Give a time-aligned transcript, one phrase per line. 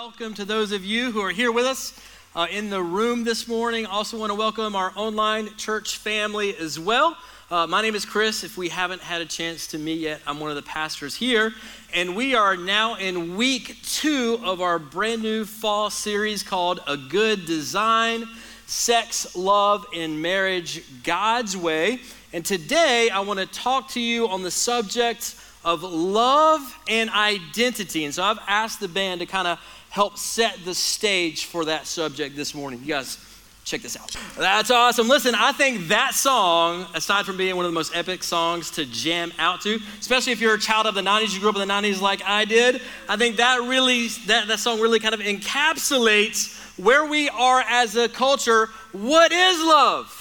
[0.00, 1.92] welcome to those of you who are here with us
[2.34, 3.84] uh, in the room this morning.
[3.84, 7.18] Also, want to welcome our online church family as well.
[7.50, 8.42] Uh, my name is Chris.
[8.42, 11.52] If we haven't had a chance to meet yet, I'm one of the pastors here.
[11.92, 16.96] And we are now in week two of our brand new fall series called A
[16.96, 18.24] Good Design
[18.64, 22.00] Sex, Love, and Marriage God's Way.
[22.32, 28.04] And today, I want to talk to you on the subject of love and identity.
[28.04, 29.58] And so I've asked the band to kind of
[29.90, 32.80] help set the stage for that subject this morning.
[32.80, 33.18] You guys,
[33.64, 34.16] check this out.
[34.38, 35.08] That's awesome.
[35.08, 38.86] Listen, I think that song, aside from being one of the most epic songs to
[38.86, 41.66] jam out to, especially if you're a child of the 90s, you grew up in
[41.66, 45.20] the 90s like I did, I think that really, that, that song really kind of
[45.20, 48.68] encapsulates where we are as a culture.
[48.92, 50.16] What is love?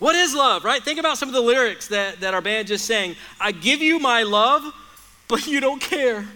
[0.00, 0.82] What is love, right?
[0.82, 3.14] Think about some of the lyrics that, that our band just sang.
[3.40, 4.74] I give you my love,
[5.28, 6.26] but you don't care.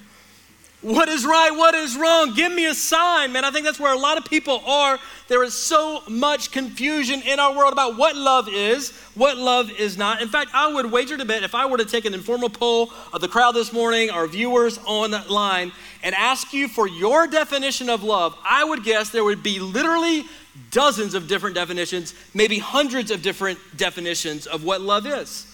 [0.80, 1.50] What is right?
[1.50, 2.34] What is wrong?
[2.34, 3.44] Give me a sign, man.
[3.44, 4.96] I think that's where a lot of people are.
[5.26, 9.98] There is so much confusion in our world about what love is, what love is
[9.98, 10.22] not.
[10.22, 12.92] In fact, I would wager to bet if I were to take an informal poll
[13.12, 15.72] of the crowd this morning, our viewers online,
[16.04, 20.26] and ask you for your definition of love, I would guess there would be literally
[20.70, 25.52] dozens of different definitions, maybe hundreds of different definitions of what love is.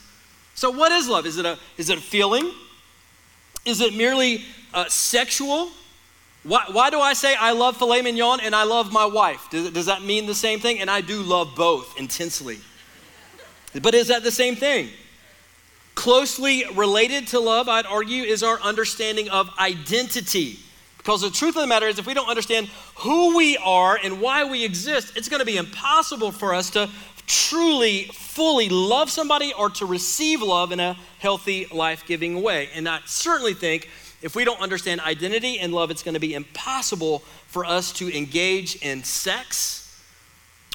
[0.55, 1.25] So, what is love?
[1.25, 2.53] Is it a, is it a feeling?
[3.65, 4.45] Is it merely
[4.75, 5.71] uh, sexual?
[6.43, 9.49] Why, why do I say I love filet mignon and I love my wife?
[9.51, 10.81] Does, does that mean the same thing?
[10.81, 12.59] And I do love both intensely.
[13.81, 14.91] But is that the same thing?
[15.95, 20.59] Closely related to love, I'd argue, is our understanding of identity.
[20.99, 24.21] Because the truth of the matter is, if we don't understand who we are and
[24.21, 26.89] why we exist, it's going to be impossible for us to
[27.27, 32.69] truly, fully love somebody or to receive love in a healthy, life giving way.
[32.75, 33.89] And I certainly think
[34.25, 38.11] if we don't understand identity and love, it's going to be impossible for us to
[38.17, 40.03] engage in sex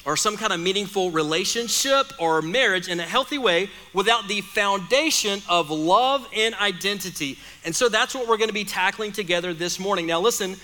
[0.05, 5.41] or some kind of meaningful relationship or marriage in a healthy way without the foundation
[5.49, 7.39] of love and identity.
[7.65, 10.05] And so that's what we're going to be tackling together this morning.
[10.05, 10.55] Now, listen,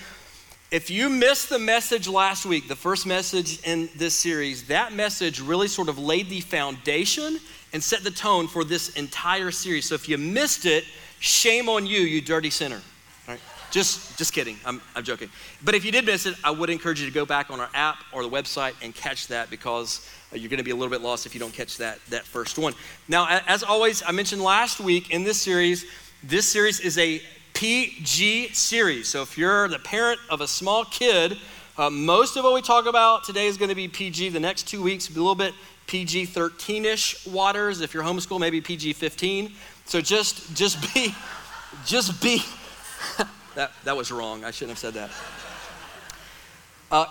[0.70, 5.40] if you missed the message last week, the first message in this series, that message
[5.40, 7.40] really sort of laid the foundation
[7.72, 9.88] and set the tone for this entire series.
[9.88, 10.84] So if you missed it,
[11.20, 12.80] shame on you, you dirty sinner.
[13.26, 13.40] Right?
[13.70, 14.56] Just, just kidding.
[14.64, 15.28] I'm, I'm joking.
[15.64, 17.68] But if you did miss it, I would encourage you to go back on our
[17.74, 20.90] app or the website and catch that because uh, you're going to be a little
[20.90, 22.74] bit lost if you don't catch that, that first one.
[23.08, 25.84] Now, as always, I mentioned last week in this series,
[26.22, 27.20] this series is a
[27.54, 29.08] PG series.
[29.08, 31.38] So if you're the parent of a small kid,
[31.78, 34.30] uh, most of what we talk about today is going to be PG.
[34.30, 35.54] The next two weeks, be a little bit
[35.86, 37.80] PG 13 ish waters.
[37.80, 39.52] If you're homeschool, maybe PG 15.
[39.86, 41.14] So just, just be,
[41.86, 42.42] just be.
[43.54, 44.44] that, that was wrong.
[44.44, 45.10] I shouldn't have said that.
[46.90, 47.06] Uh,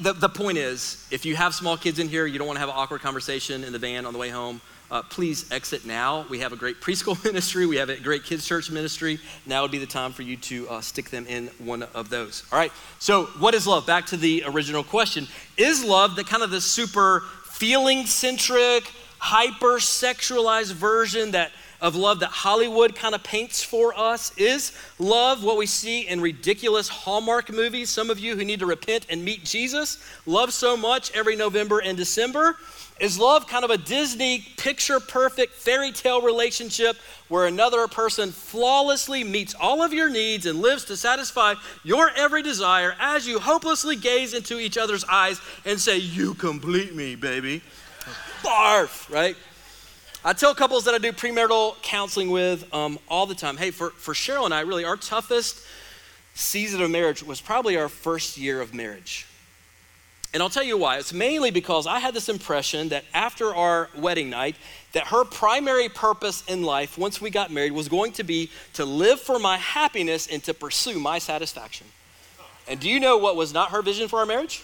[0.00, 2.60] the, the point is, if you have small kids in here, you don't want to
[2.60, 4.60] have an awkward conversation in the van on the way home,
[4.90, 6.26] uh, please exit now.
[6.28, 9.18] We have a great preschool ministry, we have a great kids' church ministry.
[9.46, 12.44] Now would be the time for you to uh, stick them in one of those.
[12.52, 13.86] All right, so what is love?
[13.86, 19.78] Back to the original question Is love the kind of the super feeling centric, hyper
[19.78, 24.32] sexualized version that of love that Hollywood kind of paints for us?
[24.36, 27.90] Is love what we see in ridiculous Hallmark movies?
[27.90, 31.80] Some of you who need to repent and meet Jesus love so much every November
[31.80, 32.56] and December.
[33.00, 36.98] Is love kind of a Disney picture perfect fairy tale relationship
[37.28, 42.42] where another person flawlessly meets all of your needs and lives to satisfy your every
[42.42, 47.62] desire as you hopelessly gaze into each other's eyes and say, You complete me, baby?
[48.42, 49.36] Barf, right?
[50.22, 53.88] I tell couples that I do premarital counseling with um, all the time hey, for,
[53.90, 55.64] for Cheryl and I, really, our toughest
[56.34, 59.26] season of marriage was probably our first year of marriage.
[60.34, 60.98] And I'll tell you why.
[60.98, 64.56] It's mainly because I had this impression that after our wedding night,
[64.92, 68.84] that her primary purpose in life once we got married was going to be to
[68.84, 71.86] live for my happiness and to pursue my satisfaction.
[72.68, 74.62] And do you know what was not her vision for our marriage?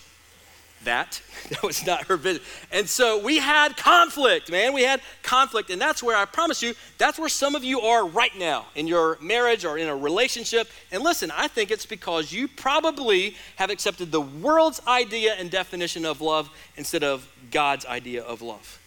[0.84, 1.20] That.
[1.46, 2.43] That was not her vision.
[2.73, 4.73] And so we had conflict, man.
[4.73, 5.70] We had conflict.
[5.70, 8.88] And that's where I promise you, that's where some of you are right now in
[8.88, 10.69] your marriage or in a relationship.
[10.90, 16.05] And listen, I think it's because you probably have accepted the world's idea and definition
[16.05, 18.81] of love instead of God's idea of love.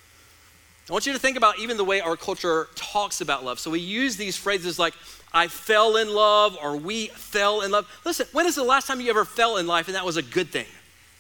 [0.90, 3.60] I want you to think about even the way our culture talks about love.
[3.60, 4.96] So we use these phrases like,
[5.32, 7.88] I fell in love or we fell in love.
[8.04, 10.24] Listen, when is the last time you ever fell in life and that was a
[10.24, 10.66] good thing,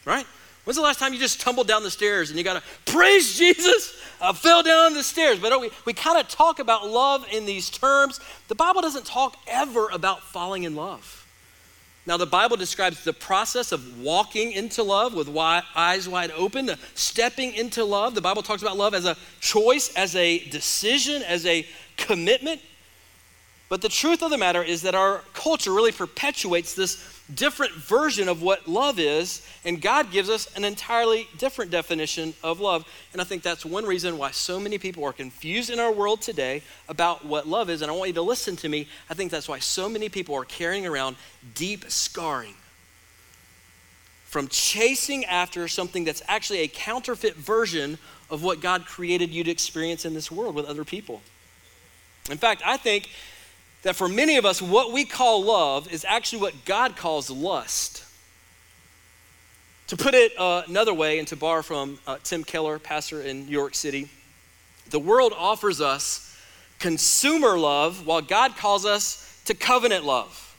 [0.05, 0.25] right?
[0.69, 3.39] When's the last time you just tumbled down the stairs and you got to praise
[3.39, 3.99] Jesus?
[4.21, 5.39] I fell down the stairs.
[5.39, 8.19] But we, we kind of talk about love in these terms.
[8.49, 11.27] The Bible doesn't talk ever about falling in love.
[12.05, 16.69] Now, the Bible describes the process of walking into love with wide, eyes wide open,
[16.93, 18.13] stepping into love.
[18.13, 21.65] The Bible talks about love as a choice, as a decision, as a
[21.97, 22.61] commitment.
[23.69, 28.27] But the truth of the matter is that our culture really perpetuates this different version
[28.27, 32.85] of what love is, and God gives us an entirely different definition of love.
[33.13, 36.21] And I think that's one reason why so many people are confused in our world
[36.21, 37.81] today about what love is.
[37.81, 38.87] And I want you to listen to me.
[39.09, 41.15] I think that's why so many people are carrying around
[41.53, 42.55] deep scarring
[44.25, 47.97] from chasing after something that's actually a counterfeit version
[48.29, 51.21] of what God created you to experience in this world with other people.
[52.29, 53.09] In fact, I think
[53.83, 58.05] that for many of us, what we call love is actually what God calls lust.
[59.87, 63.45] To put it uh, another way, and to borrow from uh, Tim Keller, pastor in
[63.45, 64.09] New York City,
[64.89, 66.37] the world offers us
[66.77, 70.55] consumer love while God calls us to covenant love.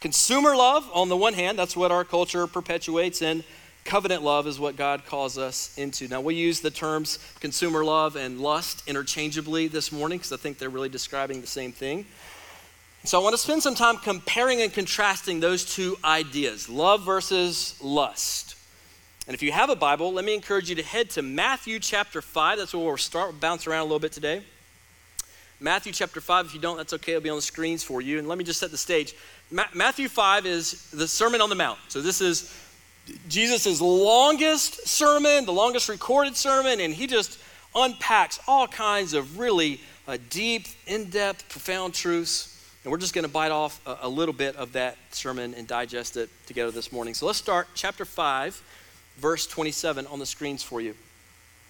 [0.00, 3.44] Consumer love, on the one hand, that's what our culture perpetuates, and
[3.84, 6.08] covenant love is what God calls us into.
[6.08, 10.58] Now, we use the terms consumer love and lust interchangeably this morning because I think
[10.58, 12.06] they're really describing the same thing.
[13.04, 17.76] So I want to spend some time comparing and contrasting those two ideas love versus
[17.82, 18.54] lust.
[19.26, 22.22] And if you have a Bible, let me encourage you to head to Matthew chapter
[22.22, 22.58] 5.
[22.58, 23.30] That's where we'll start.
[23.30, 24.42] We'll bounce around a little bit today.
[25.58, 26.46] Matthew chapter 5.
[26.46, 27.12] If you don't, that's okay.
[27.12, 28.20] It'll be on the screens for you.
[28.20, 29.14] And let me just set the stage.
[29.50, 31.78] Ma- Matthew 5 is the Sermon on the Mount.
[31.88, 32.56] So this is
[33.28, 37.40] Jesus' longest sermon, the longest recorded sermon, and he just
[37.74, 42.51] unpacks all kinds of really uh, deep, in depth, profound truths.
[42.84, 45.66] And we're just going to bite off a, a, little bit of that sermon and
[45.68, 47.14] digest it together this morning.
[47.14, 48.60] So let's start chapter 5,
[49.18, 50.94] verse 27 on the screens for you.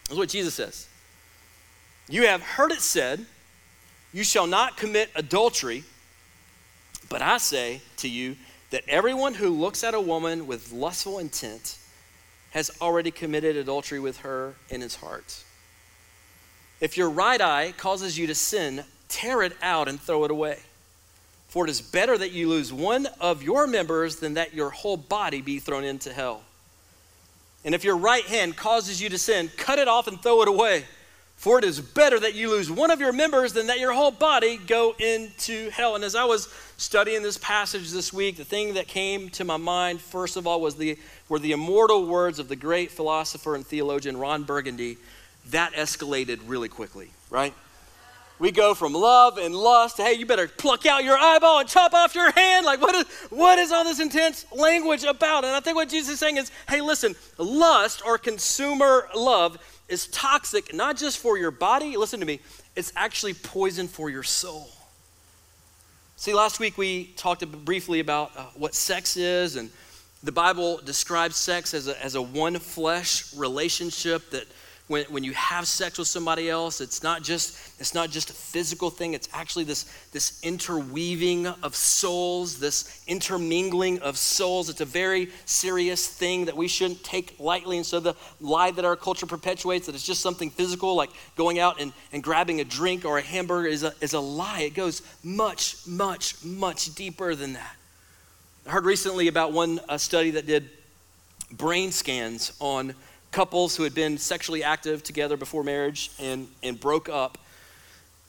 [0.04, 0.88] This is what Jesus says
[2.08, 3.26] You have heard it said,
[4.12, 5.84] You shall not commit adultery.
[7.10, 8.36] But I say to you
[8.70, 11.76] that everyone who looks at a woman with lustful intent
[12.52, 15.44] has already committed adultery with her in his heart.
[16.80, 20.58] If your right eye causes you to sin, tear it out and throw it away.
[21.52, 24.96] For it is better that you lose one of your members than that your whole
[24.96, 26.40] body be thrown into hell.
[27.62, 30.49] And if your right hand causes you to sin, cut it off and throw it
[30.49, 30.84] away.
[31.37, 34.10] For it is better that you lose one of your members than that your whole
[34.10, 35.94] body go into hell.
[35.94, 39.58] And as I was studying this passage this week, the thing that came to my
[39.58, 40.98] mind, first of all, was the,
[41.28, 44.96] were the immortal words of the great philosopher and theologian Ron Burgundy.
[45.50, 47.52] That escalated really quickly, right?
[48.38, 51.69] We go from love and lust to, hey, you better pluck out your eyeball and
[51.69, 52.67] chop off your hand.
[52.67, 55.44] Like, what is, what is all this intense language about?
[55.44, 59.58] And I think what Jesus is saying is, hey, listen, lust or consumer love
[59.88, 61.96] is toxic, not just for your body.
[61.96, 62.40] Listen to me,
[62.75, 64.69] it's actually poison for your soul.
[66.17, 69.70] See, last week we talked briefly about uh, what sex is, and
[70.23, 74.46] the Bible describes sex as a, as a one flesh relationship that
[74.88, 78.32] when, when you have sex with somebody else, it's not just it's not just a
[78.32, 84.69] physical thing, it's actually this, this interweaving of souls, this intermingling of souls.
[84.69, 87.76] It's a very serious thing that we shouldn't take lightly.
[87.76, 91.58] And so the lie that our culture perpetuates that it's just something physical, like going
[91.58, 94.61] out and, and grabbing a drink or a hamburger, is a, is a lie.
[94.61, 97.76] It goes much, much, much deeper than that.
[98.67, 100.70] I heard recently about one study that did
[101.50, 102.94] brain scans on
[103.32, 107.39] couples who had been sexually active together before marriage and, and broke up.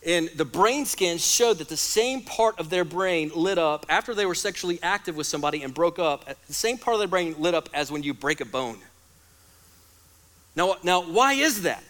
[0.05, 4.13] And the brain scans showed that the same part of their brain lit up after
[4.13, 7.35] they were sexually active with somebody and broke up, the same part of their brain
[7.37, 8.79] lit up as when you break a bone.
[10.55, 11.83] Now, now why is that?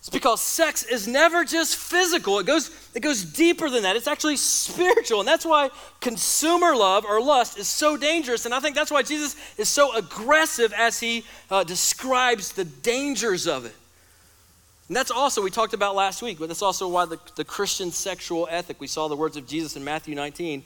[0.00, 2.38] It's because sex is never just physical.
[2.38, 3.96] It goes, it goes deeper than that.
[3.96, 5.20] It's actually spiritual.
[5.20, 5.68] And that's why
[6.00, 8.46] consumer love or lust is so dangerous.
[8.46, 13.46] And I think that's why Jesus is so aggressive as he uh, describes the dangers
[13.46, 13.74] of it.
[14.88, 17.92] And that's also, we talked about last week, but that's also why the, the Christian
[17.92, 20.64] sexual ethic, we saw the words of Jesus in Matthew 19.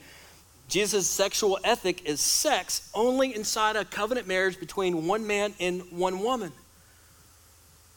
[0.69, 6.21] Jesus' sexual ethic is sex only inside a covenant marriage between one man and one
[6.21, 6.53] woman.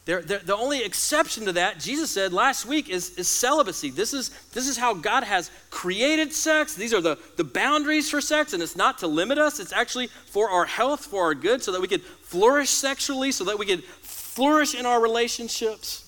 [0.05, 3.91] They're, they're, the only exception to that, Jesus said last week, is, is celibacy.
[3.91, 6.73] This is, this is how God has created sex.
[6.73, 9.59] These are the, the boundaries for sex, and it's not to limit us.
[9.59, 13.43] It's actually for our health, for our good, so that we could flourish sexually, so
[13.43, 16.05] that we could flourish in our relationships.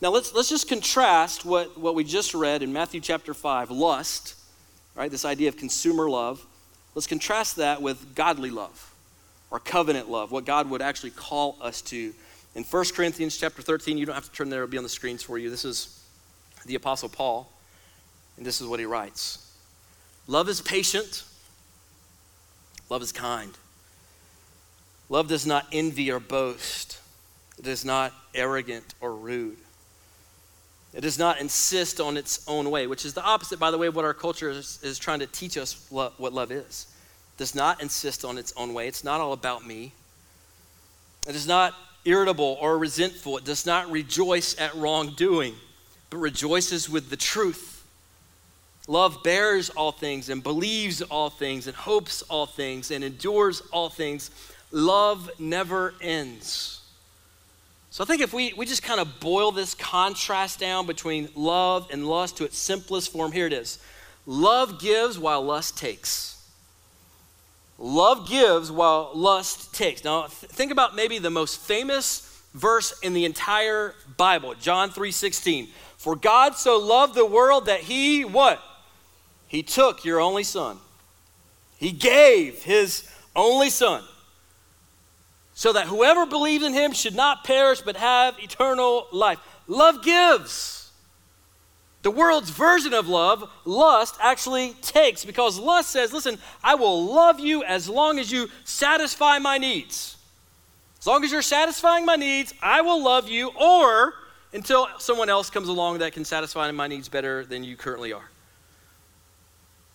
[0.00, 4.34] Now, let's, let's just contrast what, what we just read in Matthew chapter 5, lust,
[4.94, 5.10] right?
[5.10, 6.44] This idea of consumer love.
[6.94, 8.94] Let's contrast that with godly love
[9.50, 12.12] or covenant love, what God would actually call us to
[12.58, 14.88] in 1 Corinthians chapter 13, you don't have to turn there, it'll be on the
[14.88, 15.48] screens for you.
[15.48, 16.02] This is
[16.66, 17.48] the Apostle Paul,
[18.36, 19.54] and this is what he writes
[20.26, 21.22] Love is patient,
[22.90, 23.56] Love is kind.
[25.08, 26.98] Love does not envy or boast.
[27.60, 29.56] It is not arrogant or rude.
[30.92, 33.86] It does not insist on its own way, which is the opposite, by the way,
[33.86, 36.92] of what our culture is, is trying to teach us lo- what love is.
[37.36, 38.88] It does not insist on its own way.
[38.88, 39.92] It's not all about me.
[41.28, 41.74] It is not
[42.04, 43.36] irritable or resentful.
[43.38, 45.54] It does not rejoice at wrongdoing,
[46.10, 47.86] but rejoices with the truth.
[48.86, 53.90] Love bears all things and believes all things and hopes all things and endures all
[53.90, 54.30] things.
[54.70, 56.80] Love never ends.
[57.90, 61.88] So I think if we, we just kind of boil this contrast down between love
[61.90, 63.78] and lust to its simplest form, here it is.
[64.24, 66.37] Love gives while lust takes.
[67.78, 70.02] Love gives while lust takes.
[70.02, 75.72] Now, th- think about maybe the most famous verse in the entire Bible, John 3:16.
[75.96, 78.60] For God so loved the world that he what?
[79.46, 80.78] He took your only son.
[81.76, 84.02] He gave his only son
[85.54, 89.38] so that whoever believes in him should not perish but have eternal life.
[89.66, 90.77] Love gives.
[92.08, 97.38] The world's version of love, lust, actually takes because lust says, listen, I will love
[97.38, 100.16] you as long as you satisfy my needs.
[100.98, 104.14] As long as you're satisfying my needs, I will love you, or
[104.54, 108.30] until someone else comes along that can satisfy my needs better than you currently are.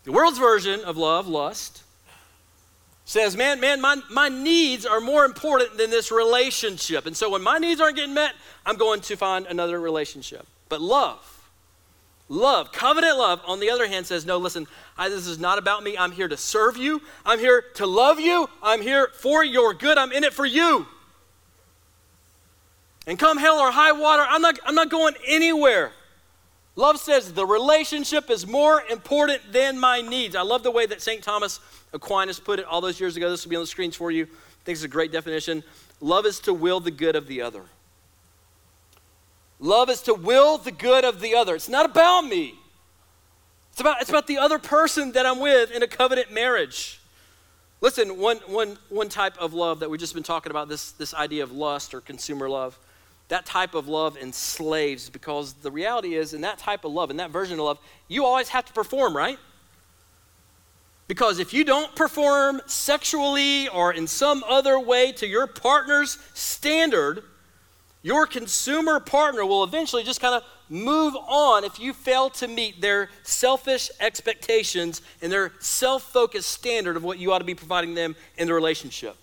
[0.04, 1.82] The world's version of love, lust,
[3.06, 7.08] says, man, man, my, my needs are more important than this relationship.
[7.08, 8.36] And so when my needs aren't getting met,
[8.68, 10.46] I'm going to find another relationship.
[10.70, 11.33] But love,
[12.30, 15.84] love, covenant love, on the other hand, says, no, listen, I, this is not about
[15.84, 15.98] me.
[15.98, 17.02] I'm here to serve you.
[17.26, 18.50] I'm here to love you.
[18.62, 19.98] I'm here for your good.
[19.98, 20.88] I'm in it for you.
[23.06, 25.92] And come hell or high water, I'm not, I'm not going anywhere.
[26.76, 30.36] Love says the relationship is more important than my needs.
[30.36, 31.22] I love the way that St.
[31.22, 31.60] Thomas
[31.94, 33.30] Aquinas put it all those years ago.
[33.30, 34.24] This will be on the screens for you.
[34.24, 35.64] I think it's a great definition.
[36.02, 37.64] Love is to will the good of the other.
[39.64, 41.56] Love is to will the good of the other.
[41.56, 42.54] It's not about me.
[43.72, 47.00] It's about, it's about the other person that I'm with in a covenant marriage.
[47.80, 51.14] Listen, one, one, one type of love that we've just been talking about, this, this
[51.14, 52.78] idea of lust or consumer love,
[53.30, 57.16] that type of love enslaves because the reality is, in that type of love, in
[57.18, 57.80] that version of love,
[58.10, 59.40] you always have to perform, right?
[61.08, 67.24] Because if you don't perform sexually or in some other way to your partner's standard,
[68.04, 72.82] your consumer partner will eventually just kind of move on if you fail to meet
[72.82, 77.96] their selfish expectations and their self focused standard of what you ought to be providing
[77.96, 79.16] them in the relationship.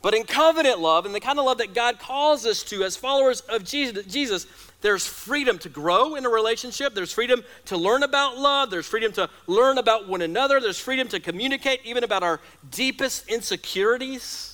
[0.00, 2.96] But in covenant love, and the kind of love that God calls us to as
[2.96, 4.46] followers of Jesus,
[4.80, 6.94] there's freedom to grow in a relationship.
[6.94, 8.70] There's freedom to learn about love.
[8.70, 10.60] There's freedom to learn about one another.
[10.60, 12.38] There's freedom to communicate even about our
[12.70, 14.47] deepest insecurities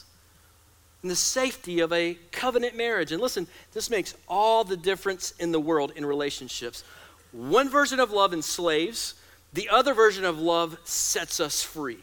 [1.05, 3.13] and the safety of a covenant marriage.
[3.13, 6.83] And listen, this makes all the difference in the world in relationships.
[7.33, 9.13] One version of love enslaves,
[9.53, 11.99] the other version of love sets us free.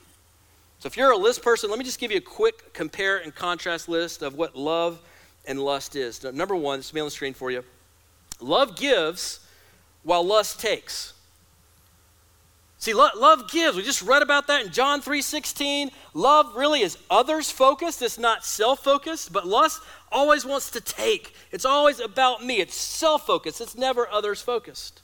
[0.77, 3.33] So if you're a list person, let me just give you a quick compare and
[3.33, 4.99] contrast list of what love
[5.47, 6.23] and lust is.
[6.23, 7.63] Number one, this will be on the screen for you.
[8.39, 9.39] Love gives
[10.03, 11.13] while lust takes.
[12.81, 13.77] See, lo- love gives.
[13.77, 15.91] We just read about that in John 3:16.
[16.13, 18.01] Love really is others focused.
[18.01, 21.33] It's not self-focused, but lust always wants to take.
[21.51, 22.59] It's always about me.
[22.59, 23.61] It's self-focused.
[23.61, 25.01] It's never others focused.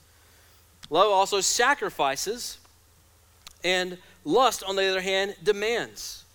[0.89, 2.57] Love also sacrifices
[3.63, 6.25] and Lust, on the other hand, demands.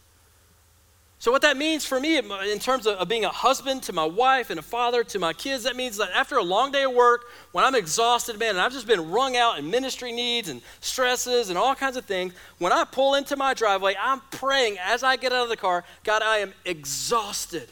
[1.23, 4.51] So, what that means for me in terms of, being a husband to my wife
[4.51, 7.27] and a father to my kids, that means that after a long day of work,
[7.53, 11.49] when I'm exhausted, man, and I've just been wrung out in ministry needs and stresses
[11.49, 15.15] and all kinds of things, when I pull into my driveway, I'm praying as I
[15.15, 17.69] get out of the car, God, I am exhausted.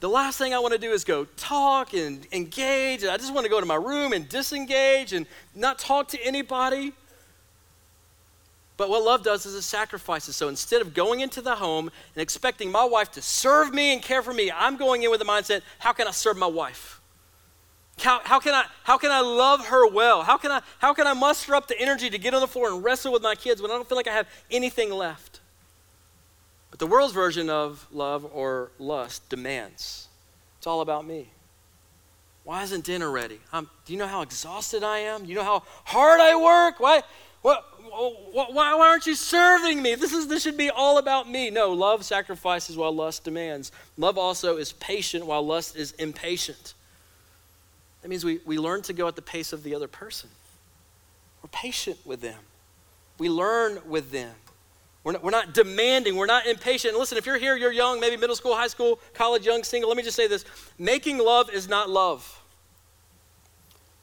[0.00, 3.04] The last thing I want to do is go talk and engage.
[3.04, 5.24] I just want to go to my room and disengage and
[5.54, 6.92] not talk to anybody.
[8.76, 10.36] But what love does is it sacrifices.
[10.36, 14.02] So instead of going into the home and expecting my wife to serve me and
[14.02, 17.00] care for me, I'm going in with the mindset how can I serve my wife?
[17.98, 20.22] How, how, can I, how can I love her well?
[20.22, 22.70] How can, I, how can I muster up the energy to get on the floor
[22.70, 25.40] and wrestle with my kids when I don't feel like I have anything left?
[26.70, 30.08] But the world's version of love or lust demands.
[30.58, 31.30] It's all about me.
[32.44, 33.40] Why isn't dinner ready?
[33.52, 35.22] Um, do you know how exhausted I am?
[35.22, 36.78] Do you know how hard I work?
[36.78, 37.02] Why?
[37.42, 37.64] What,
[38.32, 39.94] why, why aren't you serving me?
[39.94, 41.50] This, is, this should be all about me.
[41.50, 43.72] No, love sacrifices while lust demands.
[43.96, 46.74] Love also is patient while lust is impatient.
[48.02, 50.30] That means we, we learn to go at the pace of the other person.
[51.42, 52.38] We're patient with them.
[53.18, 54.34] We learn with them.
[55.02, 56.16] We're not, we're not demanding.
[56.16, 56.92] We're not impatient.
[56.92, 59.88] And listen, if you're here, you're young, maybe middle school, high school, college, young, single.
[59.88, 60.44] Let me just say this
[60.78, 62.42] making love is not love.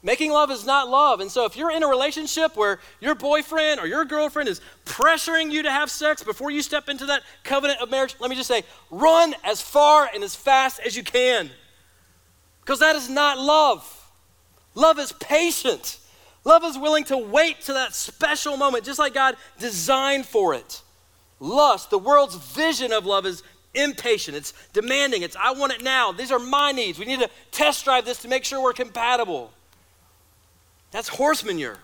[0.04, 1.20] Making love is not love.
[1.20, 5.50] And so if you're in a relationship where your boyfriend or your girlfriend is pressuring
[5.50, 8.48] you to have sex before you step into that covenant of marriage, let me just
[8.48, 11.50] say run as far and as fast as you can.
[12.60, 14.10] Because that is not love.
[14.74, 15.98] Love is patient.
[16.44, 20.82] Love is willing to wait to that special moment, just like God designed for it.
[21.40, 23.42] Lust, the world's vision of love, is
[23.72, 24.36] impatient.
[24.36, 25.22] It's demanding.
[25.22, 26.12] It's, I want it now.
[26.12, 26.98] These are my needs.
[26.98, 29.50] We need to test drive this to make sure we're compatible.
[30.94, 31.76] That's horse manure.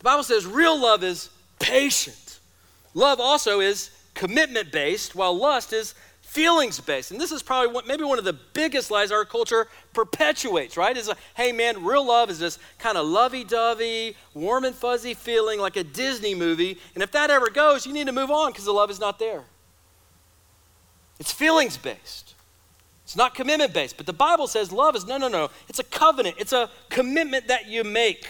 [0.00, 2.38] The Bible says real love is patient.
[2.92, 7.10] Love also is commitment based, while lust is feelings based.
[7.10, 10.94] And this is probably one, maybe one of the biggest lies our culture perpetuates, right?
[10.94, 15.14] Is like, hey man, real love is this kind of lovey dovey, warm and fuzzy
[15.14, 16.76] feeling like a Disney movie.
[16.92, 19.18] And if that ever goes, you need to move on because the love is not
[19.18, 19.44] there.
[21.18, 22.34] It's feelings based.
[23.10, 25.50] It's not commitment based, but the Bible says love is no, no, no.
[25.68, 28.28] It's a covenant, it's a commitment that you make.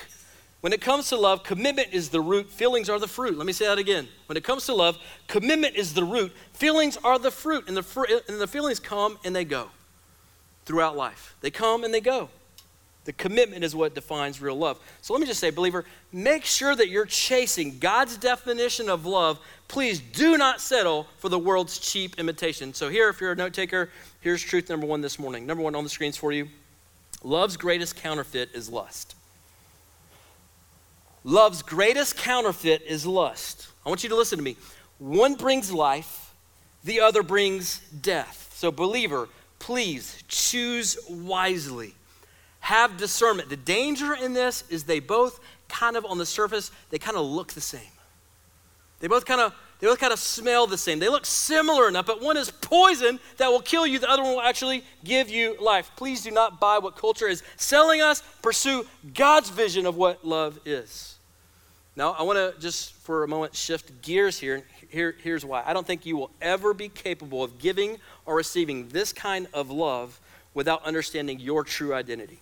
[0.62, 3.36] When it comes to love, commitment is the root, feelings are the fruit.
[3.36, 4.08] Let me say that again.
[4.24, 4.96] When it comes to love,
[5.26, 9.18] commitment is the root, feelings are the fruit, and the, fr- and the feelings come
[9.22, 9.68] and they go
[10.64, 11.36] throughout life.
[11.42, 12.30] They come and they go.
[13.04, 14.78] The commitment is what defines real love.
[15.00, 19.38] So let me just say, believer, make sure that you're chasing God's definition of love.
[19.68, 22.74] Please do not settle for the world's cheap imitation.
[22.74, 23.90] So, here, if you're a note taker,
[24.20, 25.46] here's truth number one this morning.
[25.46, 26.48] Number one on the screens for you
[27.22, 29.14] love's greatest counterfeit is lust.
[31.22, 33.68] Love's greatest counterfeit is lust.
[33.84, 34.56] I want you to listen to me.
[34.98, 36.34] One brings life,
[36.82, 38.52] the other brings death.
[38.56, 39.28] So, believer,
[39.58, 41.94] please choose wisely
[42.60, 43.48] have discernment.
[43.48, 47.24] The danger in this is they both kind of on the surface, they kind of
[47.24, 47.80] look the same.
[49.00, 50.98] They both kind of they both kind of smell the same.
[50.98, 54.32] They look similar enough, but one is poison that will kill you, the other one
[54.32, 55.90] will actually give you life.
[55.96, 58.22] Please do not buy what culture is selling us.
[58.42, 61.16] Pursue God's vision of what love is.
[61.96, 64.64] Now, I want to just for a moment shift gears here.
[64.90, 65.16] here.
[65.22, 65.62] Here's why.
[65.64, 69.70] I don't think you will ever be capable of giving or receiving this kind of
[69.70, 70.20] love
[70.52, 72.40] without understanding your true identity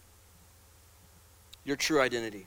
[1.69, 2.47] your true identity.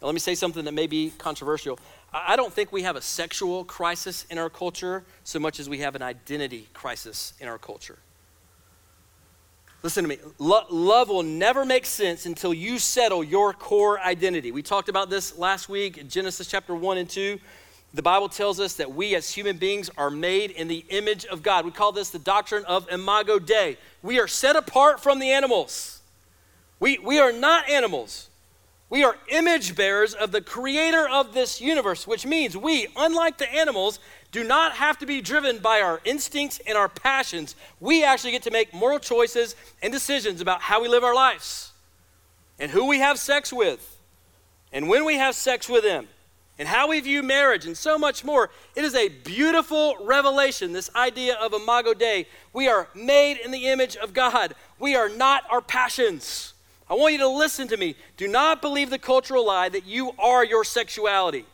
[0.00, 1.78] Now, let me say something that may be controversial.
[2.12, 5.78] I don't think we have a sexual crisis in our culture so much as we
[5.78, 7.98] have an identity crisis in our culture.
[9.82, 10.18] Listen to me.
[10.38, 14.52] Lo- love will never make sense until you settle your core identity.
[14.52, 17.38] We talked about this last week in Genesis chapter 1 and 2.
[17.92, 21.42] The Bible tells us that we as human beings are made in the image of
[21.42, 21.64] God.
[21.64, 23.78] We call this the doctrine of imago Dei.
[24.02, 26.00] We are set apart from the animals.
[26.78, 28.29] We, we are not animals.
[28.90, 33.50] We are image bearers of the creator of this universe, which means we, unlike the
[33.50, 34.00] animals,
[34.32, 37.54] do not have to be driven by our instincts and our passions.
[37.78, 41.70] We actually get to make moral choices and decisions about how we live our lives
[42.58, 43.96] and who we have sex with
[44.72, 46.08] and when we have sex with them
[46.58, 48.50] and how we view marriage and so much more.
[48.74, 52.26] It is a beautiful revelation, this idea of imago Dei.
[52.52, 54.54] We are made in the image of God.
[54.80, 56.54] We are not our passions.
[56.90, 57.94] I want you to listen to me.
[58.16, 61.46] Do not believe the cultural lie that you are your sexuality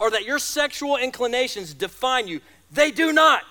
[0.00, 2.40] or that your sexual inclinations define you.
[2.72, 3.44] They do not.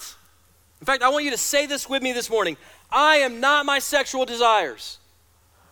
[0.81, 2.57] In fact, I want you to say this with me this morning
[2.91, 4.97] I am not my sexual desires.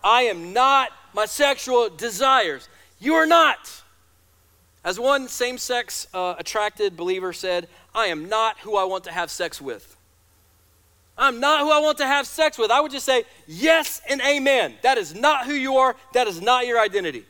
[0.01, 2.69] I am not my sexual desires.
[2.99, 3.83] You are not.
[4.85, 9.11] As one same sex uh, attracted believer said, I am not who I want to
[9.11, 9.97] have sex with.
[11.19, 12.71] I'm not who I want to have sex with.
[12.71, 14.75] I would just say yes and amen.
[14.81, 15.95] That is not who you are.
[16.13, 17.25] That is not your identity.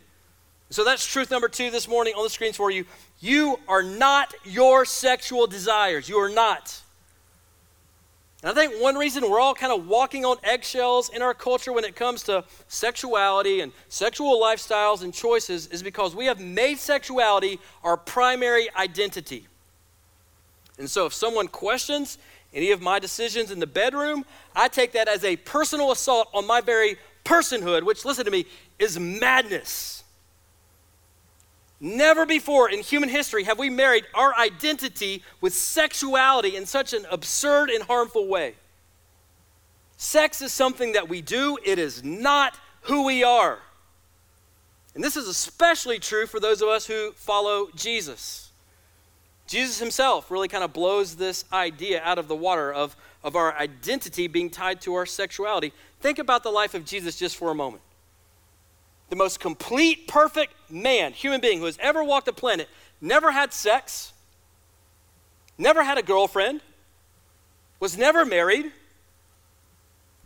[0.70, 2.86] So that's truth number two this morning on the screens for you.
[3.20, 6.08] You are not your sexual desires.
[6.08, 6.80] You are not.
[8.44, 11.74] And I think one reason we're all kind of walking on eggshells in our culture
[11.74, 16.78] when it comes to sexuality and sexual lifestyles and choices is because we have made
[16.78, 19.48] sexuality our primary identity.
[20.78, 22.20] And so if someone questions
[22.54, 26.48] any of my decisions in the bedroom, I take that as a personal assault on
[26.48, 28.46] my very personhood, which, listen to me,
[28.80, 30.04] is madness.
[31.80, 37.06] Never before in human history have we married our identity with sexuality in such an
[37.10, 38.56] absurd and harmful way.
[39.96, 43.60] Sex is something that we do, it is not who we are.
[44.96, 48.49] And this is especially true for those of us who follow Jesus.
[49.50, 53.58] Jesus himself really kind of blows this idea out of the water of, of our
[53.58, 55.74] identity being tied to our sexuality.
[56.02, 57.82] Think about the life of Jesus just for a moment.
[59.10, 62.70] The most complete, perfect man, human being who has ever walked the planet,
[63.02, 64.14] never had sex,
[65.58, 66.62] never had a girlfriend,
[67.80, 68.72] was never married.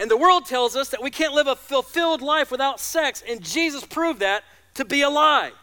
[0.02, 3.42] And the world tells us that we can't live a fulfilled life without sex, and
[3.42, 5.54] Jesus proved that to be a lie.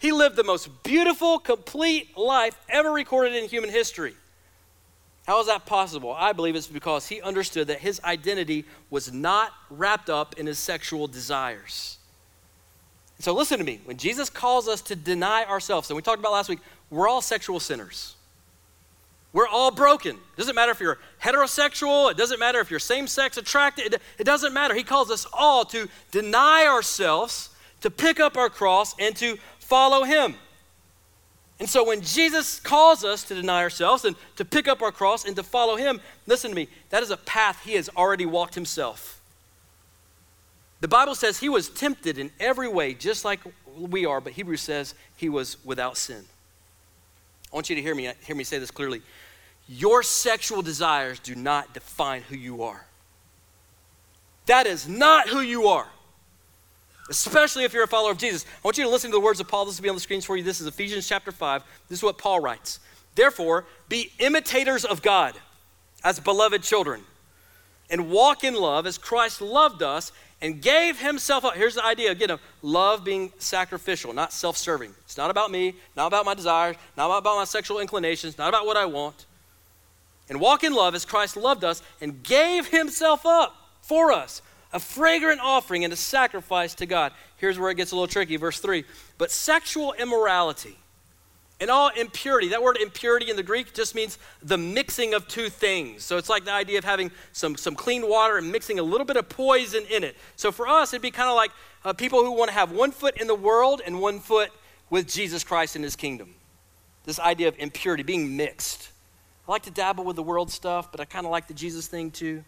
[0.00, 4.14] He lived the most beautiful, complete life ever recorded in human history.
[5.26, 6.12] How is that possible?
[6.12, 10.58] I believe it's because he understood that his identity was not wrapped up in his
[10.58, 11.98] sexual desires.
[13.18, 13.80] So listen to me.
[13.84, 17.20] When Jesus calls us to deny ourselves, and we talked about last week, we're all
[17.20, 18.16] sexual sinners.
[19.34, 20.16] We're all broken.
[20.16, 24.02] It doesn't matter if you're heterosexual, it doesn't matter if you're same sex attracted, it,
[24.18, 24.74] it doesn't matter.
[24.74, 27.50] He calls us all to deny ourselves,
[27.82, 29.36] to pick up our cross, and to
[29.70, 30.34] follow him.
[31.60, 35.24] And so when Jesus calls us to deny ourselves and to pick up our cross
[35.24, 38.56] and to follow him, listen to me, that is a path he has already walked
[38.56, 39.20] himself.
[40.80, 43.40] The Bible says he was tempted in every way, just like
[43.76, 46.24] we are, but Hebrews says he was without sin.
[47.52, 49.02] I want you to hear me, hear me say this clearly.
[49.68, 52.86] Your sexual desires do not define who you are.
[54.46, 55.86] That is not who you are
[57.10, 58.46] especially if you're a follower of Jesus.
[58.46, 59.66] I want you to listen to the words of Paul.
[59.66, 60.44] This will be on the screens for you.
[60.44, 61.62] This is Ephesians chapter 5.
[61.88, 62.78] This is what Paul writes.
[63.16, 65.34] Therefore, be imitators of God
[66.04, 67.02] as beloved children,
[67.90, 71.54] and walk in love as Christ loved us and gave himself up.
[71.54, 74.94] Here's the idea again of love being sacrificial, not self serving.
[75.04, 78.64] It's not about me, not about my desires, not about my sexual inclinations, not about
[78.64, 79.26] what I want.
[80.30, 84.40] And walk in love as Christ loved us and gave himself up for us
[84.72, 87.12] a fragrant offering and a sacrifice to God.
[87.36, 88.84] Here's where it gets a little tricky, verse 3.
[89.18, 90.76] But sexual immorality
[91.60, 95.50] and all impurity, that word impurity in the Greek just means the mixing of two
[95.50, 96.02] things.
[96.02, 99.04] So it's like the idea of having some, some clean water and mixing a little
[99.04, 100.16] bit of poison in it.
[100.36, 101.50] So for us, it'd be kind of like
[101.84, 104.50] uh, people who want to have one foot in the world and one foot
[104.88, 106.34] with Jesus Christ in his kingdom.
[107.04, 108.90] This idea of impurity, being mixed.
[109.46, 111.86] I like to dabble with the world stuff, but I kind of like the Jesus
[111.86, 112.44] thing too.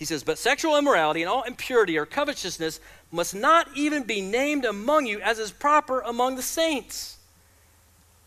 [0.00, 2.80] He says, But sexual immorality and all impurity or covetousness
[3.12, 7.18] must not even be named among you as is proper among the saints.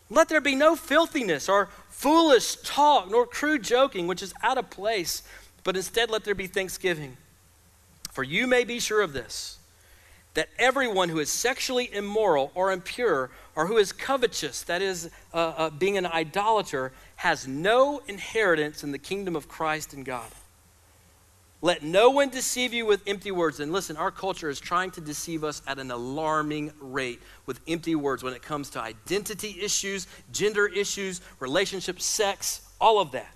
[0.08, 4.70] Let there be no filthiness or foolish talk, nor crude joking, which is out of
[4.70, 5.24] place,
[5.64, 7.16] but instead let there be thanksgiving.
[8.12, 9.58] For you may be sure of this
[10.34, 15.36] that everyone who is sexually immoral or impure, or who is covetous, that is, uh,
[15.36, 20.28] uh, being an idolater, has no inheritance in the kingdom of Christ and God.
[21.64, 23.58] Let no one deceive you with empty words.
[23.58, 27.94] And listen, our culture is trying to deceive us at an alarming rate with empty
[27.94, 33.32] words when it comes to identity issues, gender issues, relationships, sex, all of that.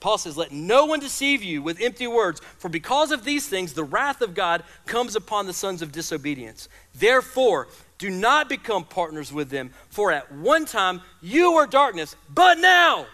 [0.00, 3.72] Paul says, Let no one deceive you with empty words, for because of these things,
[3.72, 6.68] the wrath of God comes upon the sons of disobedience.
[6.96, 12.58] Therefore, do not become partners with them, for at one time you were darkness, but
[12.58, 13.06] now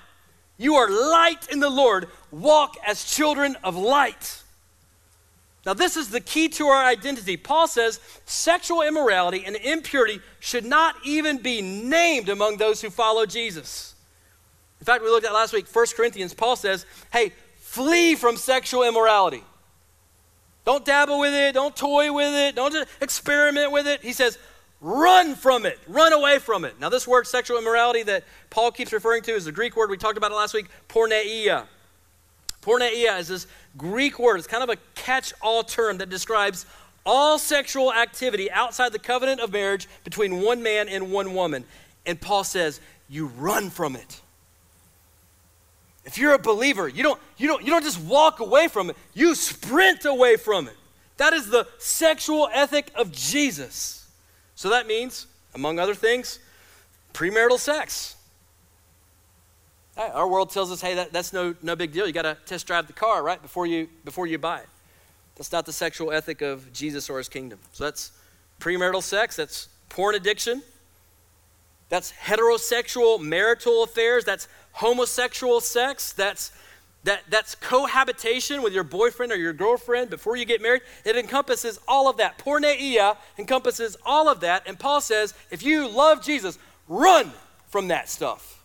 [0.57, 2.09] you are light in the Lord.
[2.31, 4.45] Walk as children of light.
[5.67, 7.37] Now, this is the key to our identity.
[7.37, 13.27] Paul says sexual immorality and impurity should not even be named among those who follow
[13.27, 13.97] Jesus.
[14.79, 18.85] In fact, we looked at last week, 1 Corinthians, Paul says, hey, flee from sexual
[18.85, 19.43] immorality.
[20.65, 24.03] Don't dabble with it, don't toy with it, don't experiment with it.
[24.03, 24.39] He says,
[24.81, 26.79] run from it, run away from it.
[26.79, 29.97] Now, this word sexual immorality that Paul keeps referring to is the Greek word we
[29.97, 31.67] talked about last week, porneia.
[32.63, 33.47] Porneia is this
[33.77, 34.39] Greek word.
[34.39, 36.67] It's kind of a catch all term that describes
[37.05, 41.65] all sexual activity outside the covenant of marriage between one man and one woman.
[42.05, 44.21] And Paul says, you run from it.
[46.05, 48.97] If you're a believer, you don't, you don't, you don't just walk away from it,
[49.15, 50.77] you sprint away from it.
[51.17, 54.09] That is the sexual ethic of Jesus.
[54.55, 56.39] So that means, among other things,
[57.13, 58.16] premarital sex.
[59.97, 62.07] Our world tells us, hey, that, that's no, no big deal.
[62.07, 64.69] You got to test drive the car, right, before you, before you buy it.
[65.37, 67.59] That's not the sexual ethic of Jesus or his kingdom.
[67.73, 68.13] So that's
[68.61, 70.63] premarital sex, that's porn addiction,
[71.89, 76.53] that's heterosexual marital affairs, that's homosexual sex, that's
[77.05, 80.83] that, that's cohabitation with your boyfriend or your girlfriend before you get married.
[81.05, 82.37] It encompasses all of that.
[82.37, 84.67] Porneia encompasses all of that.
[84.67, 87.31] And Paul says, if you love Jesus, run
[87.69, 88.56] from that stuff.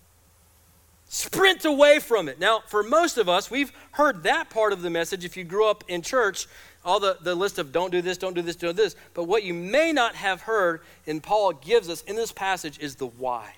[1.14, 2.40] Sprint away from it.
[2.40, 5.70] Now, for most of us, we've heard that part of the message if you grew
[5.70, 6.48] up in church,
[6.86, 8.96] all the, the list of don't do this, don't do this, don't do this.
[9.14, 12.96] But what you may not have heard, and Paul gives us in this passage, is
[12.96, 13.56] the why.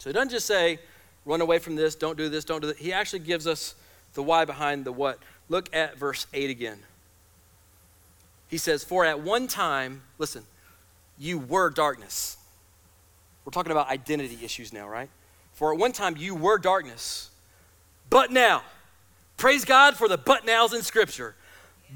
[0.00, 0.80] So he doesn't just say,
[1.24, 2.78] run away from this, don't do this, don't do that.
[2.78, 3.76] He actually gives us
[4.14, 5.20] the why behind the what.
[5.48, 6.80] Look at verse 8 again.
[8.48, 10.42] He says, For at one time, listen,
[11.16, 12.38] you were darkness.
[13.44, 15.08] We're talking about identity issues now, right?
[15.62, 17.30] For at one time you were darkness,
[18.10, 18.64] but now,
[19.36, 21.36] praise God for the but nows in Scripture.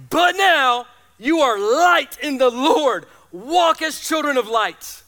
[0.08, 0.86] But now
[1.18, 3.06] you are light in the Lord.
[3.32, 5.02] Walk as children of light.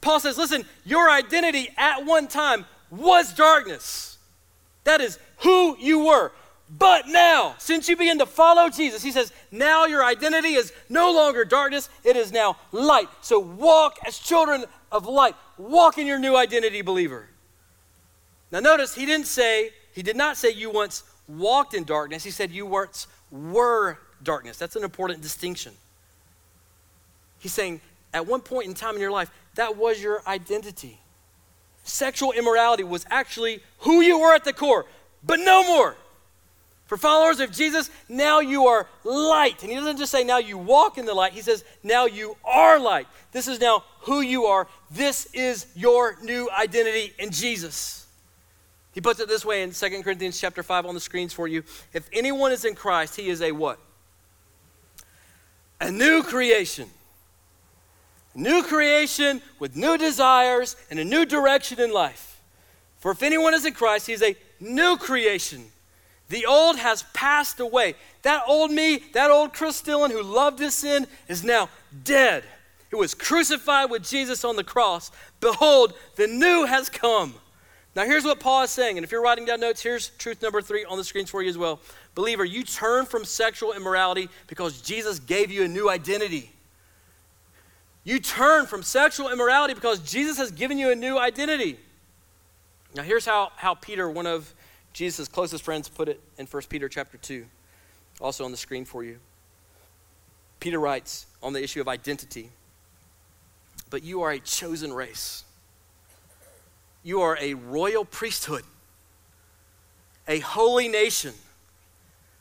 [0.00, 4.16] Paul says, listen, your identity at one time was darkness.
[4.84, 6.32] That is who you were.
[6.70, 11.12] But now, since you begin to follow Jesus, he says, now your identity is no
[11.12, 13.08] longer darkness, it is now light.
[13.20, 15.34] So walk as children of light.
[15.58, 17.28] Walk in your new identity, believer.
[18.50, 22.24] Now, notice he didn't say, he did not say you once walked in darkness.
[22.24, 24.56] He said you once were darkness.
[24.56, 25.72] That's an important distinction.
[27.38, 27.80] He's saying
[28.14, 30.98] at one point in time in your life, that was your identity.
[31.84, 34.86] Sexual immorality was actually who you were at the core,
[35.24, 35.96] but no more.
[36.86, 39.62] For followers of Jesus, now you are light.
[39.62, 42.36] And he doesn't just say now you walk in the light, he says now you
[42.44, 43.06] are light.
[43.30, 44.66] This is now who you are.
[44.90, 47.97] This is your new identity in Jesus.
[48.92, 51.62] He puts it this way in 2 Corinthians chapter 5 on the screens for you.
[51.92, 53.78] If anyone is in Christ, he is a what?
[55.80, 56.88] A new creation.
[58.34, 62.40] New creation with new desires and a new direction in life.
[62.98, 65.66] For if anyone is in Christ, he is a new creation.
[66.28, 67.94] The old has passed away.
[68.22, 71.68] That old me, that old Chris Dillon who loved his sin, is now
[72.04, 72.44] dead.
[72.90, 75.10] It was crucified with Jesus on the cross.
[75.40, 77.34] Behold, the new has come.
[77.98, 78.96] Now, here's what Paul is saying.
[78.96, 81.48] And if you're writing down notes, here's truth number three on the screens for you
[81.48, 81.80] as well.
[82.14, 86.52] Believer, you turn from sexual immorality because Jesus gave you a new identity.
[88.04, 91.76] You turn from sexual immorality because Jesus has given you a new identity.
[92.94, 94.54] Now, here's how, how Peter, one of
[94.92, 97.44] Jesus' closest friends put it in 1 Peter chapter 2,
[98.20, 99.18] also on the screen for you.
[100.60, 102.50] Peter writes on the issue of identity,
[103.90, 105.42] but you are a chosen race.
[107.08, 108.64] You are a royal priesthood,
[110.28, 111.32] a holy nation,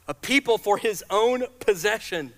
[0.10, 2.34] a people for his own possession,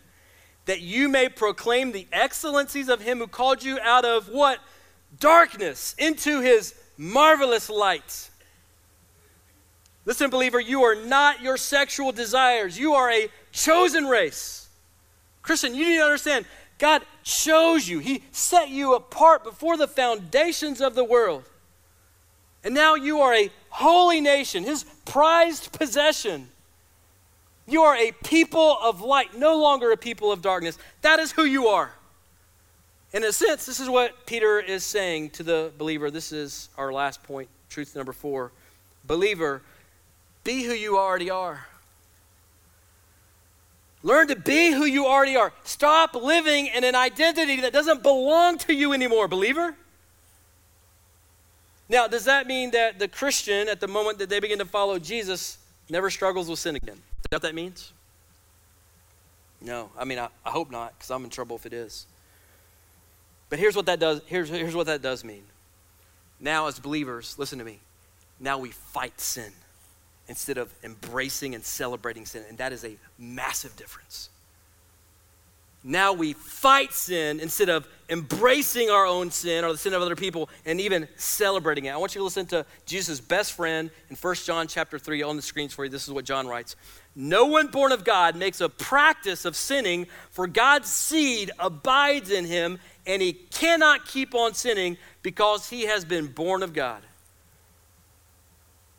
[0.66, 4.60] that you may proclaim the excellencies of him who called you out of what?
[5.20, 8.30] Darkness into his marvelous light.
[10.06, 12.78] Listen, believer, you are not your sexual desires.
[12.78, 14.70] You are a chosen race.
[15.42, 16.46] Christian, you need to understand
[16.78, 21.50] God chose you, He set you apart before the foundations of the world.
[22.64, 26.50] And now you are a holy nation, His prized possession.
[27.68, 30.78] You are a people of light, no longer a people of darkness.
[31.02, 31.92] That is who you are.
[33.14, 36.12] In a sense, this is what Peter is saying to the believer.
[36.12, 38.52] This is our last point, truth number four.
[39.06, 39.62] Believer,
[40.44, 41.66] be who you already are.
[44.02, 45.52] Learn to be who you already are.
[45.64, 49.76] Stop living in an identity that doesn't belong to you anymore, believer.
[51.90, 55.00] Now, does that mean that the Christian, at the moment that they begin to follow
[55.00, 55.58] Jesus,
[55.90, 56.96] never struggles with sin again?
[56.98, 57.92] Is that what that means?
[59.60, 59.90] No.
[59.98, 62.06] I mean, I, I hope not, because I'm in trouble if it is.
[63.50, 64.22] But here's what that does.
[64.28, 65.44] Here's, here's what that does mean.
[66.40, 67.80] Now, as believers, listen to me.
[68.40, 69.52] Now we fight sin
[70.28, 72.44] instead of embracing and celebrating sin.
[72.48, 74.30] And that is a massive difference.
[75.84, 80.16] Now we fight sin instead of embracing our own sin or the sin of other
[80.16, 81.92] people and even celebrating it.
[81.92, 85.36] I want you to listen to Jesus' best friend in 1 John chapter 3 on
[85.38, 85.90] the screens for you.
[85.90, 86.76] This is what John writes.
[87.16, 92.46] No one born of God makes a practice of sinning, for God's seed abides in
[92.46, 97.04] him, and he cannot keep on sinning because he has been born of God.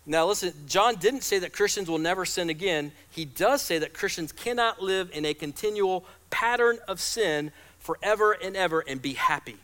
[0.07, 2.93] Now, listen, John didn't say that Christians will never sin again.
[3.11, 8.57] He does say that Christians cannot live in a continual pattern of sin forever and
[8.57, 9.57] ever and be happy.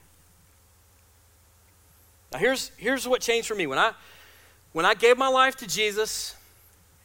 [2.33, 3.67] Now, here's, here's what changed for me.
[3.67, 3.93] When I,
[4.73, 6.35] when I gave my life to Jesus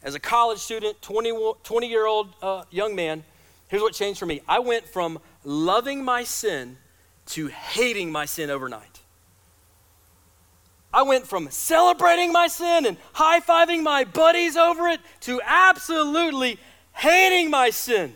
[0.02, 3.24] as a college student, 20, 20 year old uh, young man,
[3.68, 4.42] here's what changed for me.
[4.46, 6.76] I went from loving my sin
[7.26, 9.01] to hating my sin overnight.
[10.92, 16.58] I went from celebrating my sin and high fiving my buddies over it to absolutely
[16.92, 18.14] hating my sin.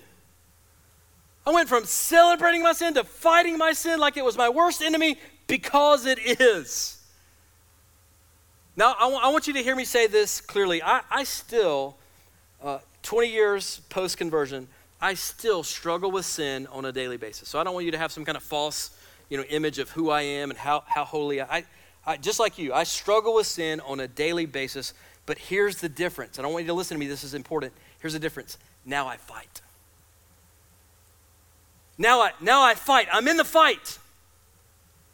[1.47, 4.83] I went from celebrating my sin to fighting my sin like it was my worst
[4.83, 7.03] enemy because it is.
[8.77, 10.83] Now, I, w- I want you to hear me say this clearly.
[10.83, 11.97] I, I still,
[12.63, 14.69] uh, 20 years post conversion,
[15.01, 17.49] I still struggle with sin on a daily basis.
[17.49, 18.91] So I don't want you to have some kind of false
[19.31, 21.65] you know, image of who I am and how, how holy I, I
[22.07, 24.95] I, just like you, I struggle with sin on a daily basis,
[25.27, 26.39] but here's the difference.
[26.39, 27.73] I don't want you to listen to me, this is important.
[28.01, 28.59] Here's the difference.
[28.85, 29.61] Now I fight.
[31.99, 33.09] Now I, now I fight.
[33.13, 33.99] I'm in the fight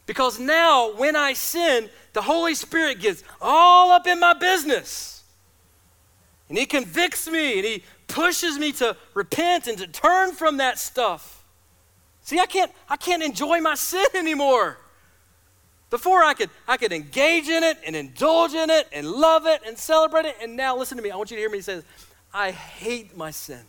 [0.07, 5.23] Because now, when I sin, the Holy Spirit gets all up in my business.
[6.49, 10.79] And He convicts me and He pushes me to repent and to turn from that
[10.79, 11.45] stuff.
[12.23, 14.79] See, I can't, I can't enjoy my sin anymore.
[15.93, 19.61] Before I could, I could engage in it and indulge in it and love it
[19.67, 20.37] and celebrate it.
[20.41, 21.11] And now, listen to me.
[21.11, 21.85] I want you to hear me say this.
[22.33, 23.61] I hate my sin.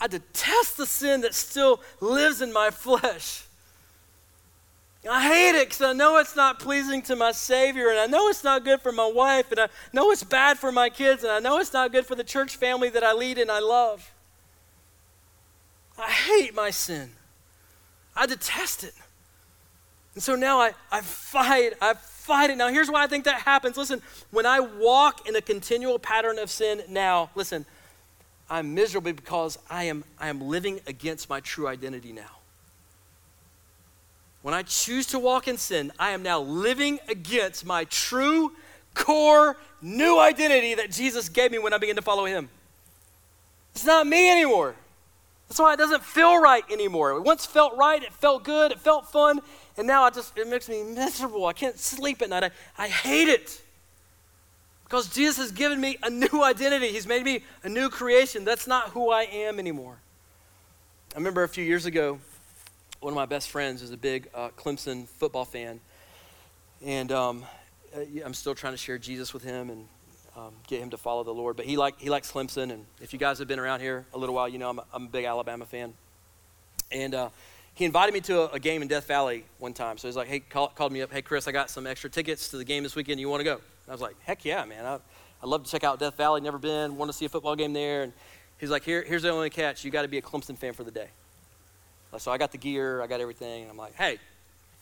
[0.00, 3.46] I detest the sin that still lives in my flesh.
[5.10, 8.28] I hate it because I know it's not pleasing to my Savior, and I know
[8.28, 11.32] it's not good for my wife, and I know it's bad for my kids, and
[11.32, 14.12] I know it's not good for the church family that I lead and I love.
[15.98, 17.10] I hate my sin.
[18.14, 18.94] I detest it.
[20.18, 22.58] And so now I, I fight, I fight it.
[22.58, 23.76] Now, here's why I think that happens.
[23.76, 24.02] Listen,
[24.32, 27.64] when I walk in a continual pattern of sin now, listen,
[28.50, 32.32] I'm miserable because I am, I am living against my true identity now.
[34.42, 38.56] When I choose to walk in sin, I am now living against my true,
[38.94, 42.48] core, new identity that Jesus gave me when I began to follow Him.
[43.72, 44.74] It's not me anymore.
[45.48, 47.12] That's why it doesn't feel right anymore.
[47.12, 49.40] It once felt right, it felt good, it felt fun,
[49.78, 51.46] and now I just, it makes me miserable.
[51.46, 52.44] I can't sleep at night.
[52.44, 53.62] I, I hate it.
[54.84, 56.88] Because Jesus has given me a new identity.
[56.88, 58.44] He's made me a new creation.
[58.44, 59.98] That's not who I am anymore.
[61.14, 62.18] I remember a few years ago,
[63.00, 65.80] one of my best friends is a big uh, Clemson football fan.
[66.84, 67.44] And um,
[67.94, 69.86] uh, I'm still trying to share Jesus with him and
[70.38, 71.56] um, get him to follow the Lord.
[71.56, 72.70] But he, like, he likes Clemson.
[72.70, 74.84] And if you guys have been around here a little while, you know I'm a,
[74.92, 75.92] I'm a big Alabama fan.
[76.92, 77.28] And uh,
[77.74, 79.98] he invited me to a, a, game in Death Valley one time.
[79.98, 81.12] So he's like, hey, call, called me up.
[81.12, 83.20] Hey, Chris, I got some extra tickets to the game this weekend.
[83.20, 83.60] You want to go?
[83.88, 84.86] I was like, heck yeah, man.
[84.86, 84.94] I,
[85.42, 86.40] I'd love to check out Death Valley.
[86.40, 86.96] Never been.
[86.96, 88.02] Want to see a football game there.
[88.04, 88.12] And
[88.58, 89.84] he's like, Here, here's the only catch.
[89.84, 91.08] You got to be a Clemson fan for the day.
[92.16, 93.02] So I got the gear.
[93.02, 93.62] I got everything.
[93.62, 94.18] And I'm like, hey,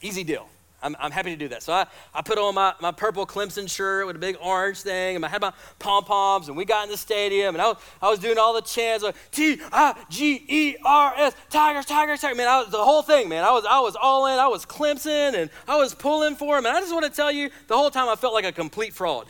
[0.00, 0.48] easy deal.
[0.82, 1.62] I'm, I'm happy to do that.
[1.62, 5.16] So I, I put on my, my purple Clemson shirt with a big orange thing,
[5.16, 7.76] and I had my pom poms, and we got in the stadium, and I was,
[8.02, 12.20] I was doing all the chants like T I G E R S, Tigers, Tigers,
[12.20, 12.36] Tigers.
[12.36, 13.42] Man, I was the whole thing, man.
[13.42, 14.38] I was, I was all in.
[14.38, 16.66] I was Clemson, and I was pulling for him.
[16.66, 18.92] And I just want to tell you, the whole time I felt like a complete
[18.92, 19.26] fraud.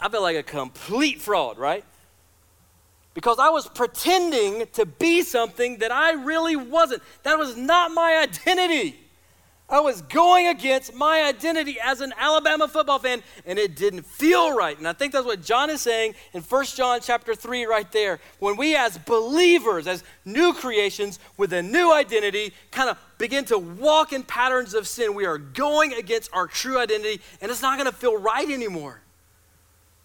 [0.00, 1.84] I felt like a complete fraud, right?
[3.12, 7.02] Because I was pretending to be something that I really wasn't.
[7.24, 8.98] That was not my identity.
[9.70, 14.52] I was going against my identity as an Alabama football fan, and it didn't feel
[14.52, 14.76] right.
[14.76, 18.18] And I think that's what John is saying in 1 John chapter 3 right there.
[18.40, 23.58] When we as believers, as new creations with a new identity, kind of begin to
[23.58, 27.78] walk in patterns of sin, we are going against our true identity, and it's not
[27.78, 29.00] going to feel right anymore.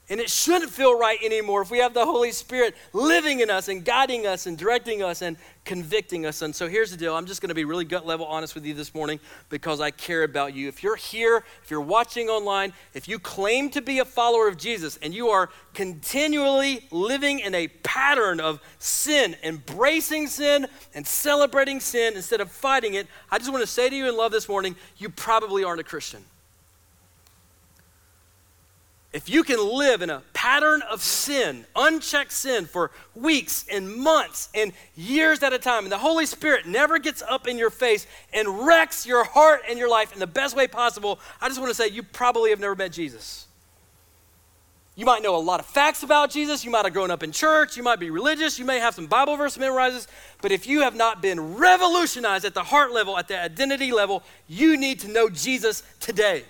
[0.07, 3.69] And it shouldn't feel right anymore if we have the Holy Spirit living in us
[3.69, 6.43] and guiding us and directing us and convicting us.
[6.43, 8.65] And so here's the deal I'm just going to be really gut level honest with
[8.67, 10.67] you this morning because I care about you.
[10.67, 14.57] If you're here, if you're watching online, if you claim to be a follower of
[14.57, 21.79] Jesus and you are continually living in a pattern of sin, embracing sin and celebrating
[21.79, 24.47] sin instead of fighting it, I just want to say to you in love this
[24.47, 26.23] morning, you probably aren't a Christian.
[29.15, 34.49] If you can live in a pattern of sin, unchecked sin for weeks and months
[34.53, 38.07] and years at a time, and the Holy Spirit never gets up in your face
[38.33, 41.69] and wrecks your heart and your life in the best way possible, I just want
[41.69, 43.47] to say you probably have never met Jesus.
[44.97, 46.65] You might know a lot of facts about Jesus.
[46.65, 47.77] You might have grown up in church.
[47.77, 48.59] You might be religious.
[48.59, 50.07] You may have some Bible verse memorizes.
[50.41, 54.23] But if you have not been revolutionized at the heart level, at the identity level,
[54.49, 56.43] you need to know Jesus today.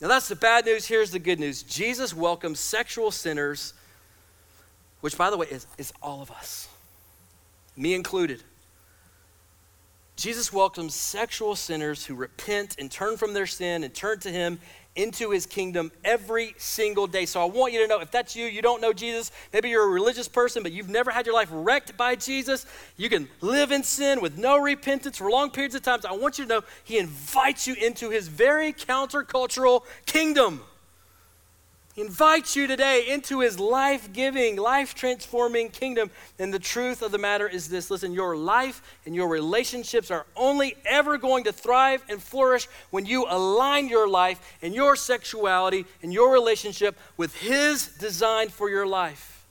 [0.00, 0.86] Now, that's the bad news.
[0.86, 3.72] Here's the good news Jesus welcomes sexual sinners,
[5.00, 6.68] which, by the way, is, is all of us,
[7.76, 8.42] me included.
[10.16, 14.58] Jesus welcomes sexual sinners who repent and turn from their sin and turn to Him
[14.96, 17.26] into his kingdom every single day.
[17.26, 19.84] So I want you to know if that's you, you don't know Jesus, maybe you're
[19.84, 22.66] a religious person, but you've never had your life wrecked by Jesus,
[22.96, 26.00] you can live in sin with no repentance for long periods of time.
[26.00, 30.62] So I want you to know he invites you into his very countercultural kingdom.
[31.98, 36.10] Invites you today into his life giving, life transforming kingdom.
[36.38, 40.26] And the truth of the matter is this listen, your life and your relationships are
[40.36, 45.86] only ever going to thrive and flourish when you align your life and your sexuality
[46.02, 49.46] and your relationship with his design for your life.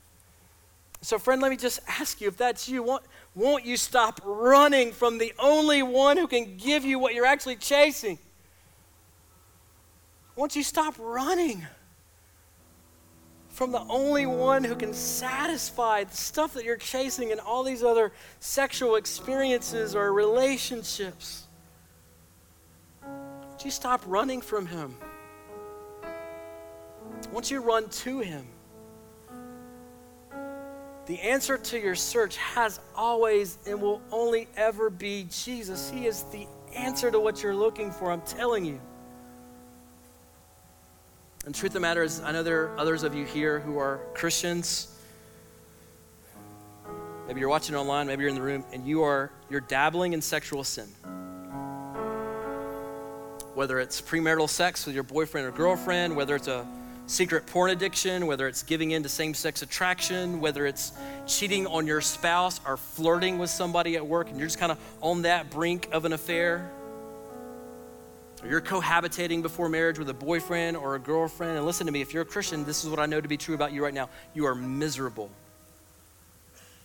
[1.01, 4.91] So, friend, let me just ask you if that's you, won't, won't you stop running
[4.91, 8.19] from the only one who can give you what you're actually chasing?
[10.35, 11.65] Won't you stop running?
[13.55, 17.83] From the only one who can satisfy the stuff that you're chasing and all these
[17.83, 21.47] other sexual experiences or relationships?
[23.01, 24.97] Would you stop running from him?
[27.31, 28.45] Once you run to him,
[31.05, 35.89] the answer to your search has always and will only ever be Jesus.
[35.89, 36.45] He is the
[36.75, 38.81] answer to what you're looking for, I'm telling you.
[41.45, 43.77] And truth of the matter is, I know there are others of you here who
[43.77, 44.87] are Christians.
[47.27, 50.21] Maybe you're watching online, maybe you're in the room, and you are you're dabbling in
[50.21, 50.87] sexual sin.
[53.53, 56.67] Whether it's premarital sex with your boyfriend or girlfriend, whether it's a
[57.05, 60.93] secret porn addiction, whether it's giving in to same sex attraction, whether it's
[61.27, 64.79] cheating on your spouse or flirting with somebody at work and you're just kind of
[65.01, 66.71] on that brink of an affair.
[68.45, 71.57] Or you're cohabitating before marriage with a boyfriend or a girlfriend.
[71.57, 73.37] And listen to me, if you're a Christian, this is what I know to be
[73.37, 74.09] true about you right now.
[74.35, 75.31] You are miserable.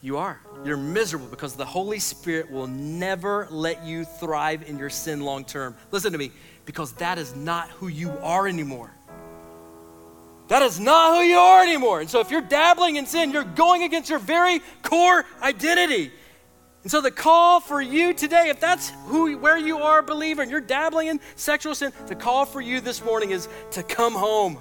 [0.00, 0.40] You are.
[0.64, 5.44] You're miserable because the Holy Spirit will never let you thrive in your sin long
[5.44, 5.76] term.
[5.90, 6.32] Listen to me,
[6.64, 8.90] because that is not who you are anymore.
[10.48, 12.00] That is not who you are anymore.
[12.00, 16.10] And so if you're dabbling in sin, you're going against your very core identity.
[16.82, 20.50] And so the call for you today, if that's who where you are, believer, and
[20.50, 24.58] you're dabbling in sexual sin, the call for you this morning is to come home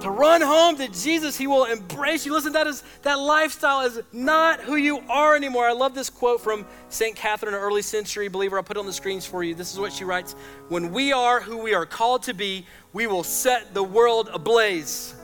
[0.00, 1.36] to run home to Jesus.
[1.36, 2.32] He will embrace you.
[2.32, 5.66] Listen, that is that lifestyle is not who you are anymore.
[5.66, 7.16] I love this quote from St.
[7.16, 8.56] Catherine, an early century believer.
[8.56, 9.54] I'll put it on the screens for you.
[9.54, 10.34] This is what she writes
[10.68, 15.14] When we are who we are called to be, we will set the world ablaze.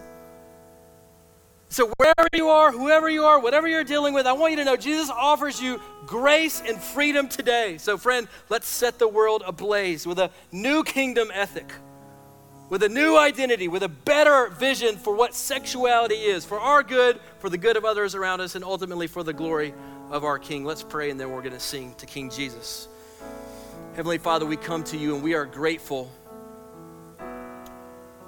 [1.72, 4.64] So, wherever you are, whoever you are, whatever you're dealing with, I want you to
[4.64, 7.78] know Jesus offers you grace and freedom today.
[7.78, 11.72] So, friend, let's set the world ablaze with a new kingdom ethic
[12.72, 17.20] with a new identity, with a better vision for what sexuality is, for our good,
[17.38, 19.74] for the good of others around us, and ultimately for the glory
[20.10, 20.64] of our King.
[20.64, 22.88] Let's pray, and then we're going to sing to King Jesus.
[23.94, 26.10] Heavenly Father, we come to you and we are grateful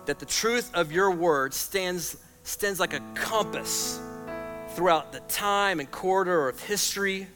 [0.05, 4.01] that the truth of your word stands, stands like a compass
[4.71, 7.27] throughout the time and corridor of history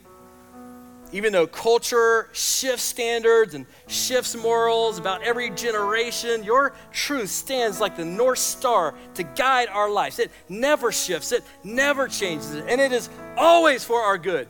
[1.13, 7.97] even though culture shifts standards and shifts morals about every generation, your truth stands like
[7.97, 10.19] the North Star to guide our lives.
[10.19, 14.49] It never shifts, it never changes, and it is always for our good.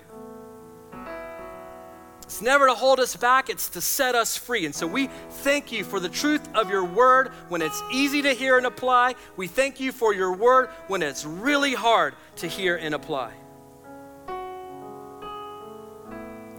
[2.28, 4.66] It's never to hold us back, it's to set us free.
[4.66, 8.34] And so we thank you for the truth of your word when it's easy to
[8.34, 9.14] hear and apply.
[9.38, 13.32] We thank you for your word when it's really hard to hear and apply.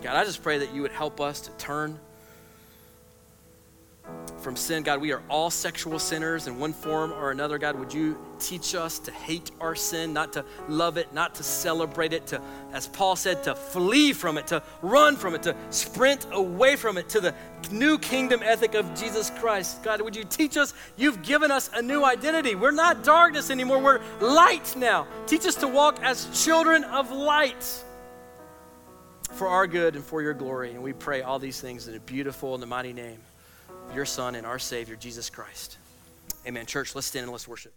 [0.01, 1.99] God, I just pray that you would help us to turn
[4.39, 4.81] from sin.
[4.81, 7.59] God, we are all sexual sinners in one form or another.
[7.59, 11.43] God, would you teach us to hate our sin, not to love it, not to
[11.43, 12.41] celebrate it, to,
[12.73, 16.97] as Paul said, to flee from it, to run from it, to sprint away from
[16.97, 17.33] it to the
[17.71, 19.83] new kingdom ethic of Jesus Christ.
[19.83, 20.73] God, would you teach us?
[20.97, 22.55] You've given us a new identity.
[22.55, 25.07] We're not darkness anymore, we're light now.
[25.27, 27.83] Teach us to walk as children of light
[29.31, 30.71] for our good and for your glory.
[30.71, 33.19] And we pray all these things in a beautiful and the mighty name
[33.89, 35.77] of your Son and our Savior, Jesus Christ.
[36.47, 36.65] Amen.
[36.65, 37.73] Church, let's stand and let's worship.